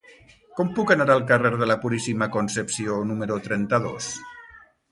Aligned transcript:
Com 0.59 0.71
puc 0.77 0.93
anar 0.95 1.05
al 1.15 1.21
carrer 1.31 1.51
de 1.63 1.67
la 1.71 1.75
Puríssima 1.85 2.29
Concepció 2.37 2.99
número 3.13 3.41
trenta-dos? 3.49 4.13